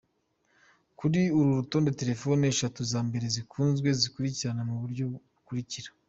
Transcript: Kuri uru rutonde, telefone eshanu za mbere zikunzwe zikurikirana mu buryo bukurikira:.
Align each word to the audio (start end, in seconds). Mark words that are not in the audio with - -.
Kuri 0.99 1.21
uru 1.37 1.49
rutonde, 1.59 1.91
telefone 2.01 2.41
eshanu 2.51 2.79
za 2.91 2.99
mbere 3.07 3.25
zikunzwe 3.35 3.87
zikurikirana 4.01 4.61
mu 4.69 4.75
buryo 4.81 5.03
bukurikira:. 5.11 5.89